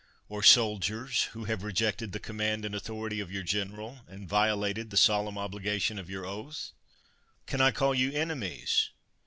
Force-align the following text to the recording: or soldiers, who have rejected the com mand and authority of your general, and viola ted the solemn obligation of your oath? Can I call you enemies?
or 0.29 0.41
soldiers, 0.41 1.25
who 1.33 1.43
have 1.45 1.61
rejected 1.61 2.11
the 2.11 2.19
com 2.19 2.37
mand 2.37 2.65
and 2.65 2.73
authority 2.73 3.19
of 3.19 3.31
your 3.31 3.43
general, 3.43 3.99
and 4.07 4.27
viola 4.27 4.73
ted 4.73 4.89
the 4.89 4.97
solemn 4.97 5.37
obligation 5.37 5.99
of 5.99 6.09
your 6.09 6.25
oath? 6.25 6.71
Can 7.45 7.61
I 7.61 7.69
call 7.69 7.93
you 7.93 8.11
enemies? 8.11 8.89